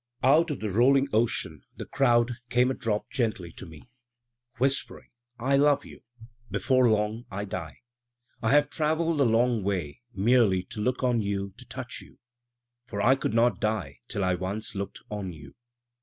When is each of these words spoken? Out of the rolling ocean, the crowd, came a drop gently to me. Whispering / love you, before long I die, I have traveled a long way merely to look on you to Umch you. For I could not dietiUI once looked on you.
Out 0.23 0.49
of 0.49 0.61
the 0.61 0.71
rolling 0.71 1.07
ocean, 1.13 1.61
the 1.77 1.85
crowd, 1.85 2.31
came 2.49 2.71
a 2.71 2.73
drop 2.73 3.11
gently 3.11 3.51
to 3.51 3.67
me. 3.67 3.87
Whispering 4.57 5.11
/ 5.25 5.39
love 5.39 5.85
you, 5.85 6.01
before 6.49 6.89
long 6.89 7.25
I 7.29 7.45
die, 7.45 7.81
I 8.41 8.49
have 8.49 8.71
traveled 8.71 9.21
a 9.21 9.25
long 9.25 9.61
way 9.61 10.01
merely 10.15 10.63
to 10.71 10.81
look 10.81 11.03
on 11.03 11.21
you 11.21 11.53
to 11.55 11.65
Umch 11.65 12.01
you. 12.01 12.17
For 12.83 12.99
I 12.99 13.13
could 13.13 13.35
not 13.35 13.61
dietiUI 13.61 14.39
once 14.39 14.73
looked 14.73 15.01
on 15.11 15.33
you. 15.33 15.53